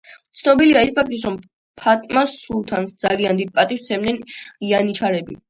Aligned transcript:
ცნობილია 0.37 0.79
ის 0.85 0.93
ფაქტიც, 0.95 1.27
რომ 1.29 1.35
ფატმა 1.81 2.23
სულთანს 2.31 2.97
ძალიან 3.03 3.43
დიდ 3.43 3.53
პატივს 3.61 3.87
სცემდნენ 3.87 4.19
იანიჩარები. 4.73 5.39